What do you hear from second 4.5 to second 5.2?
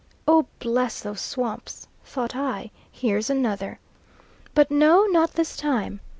but no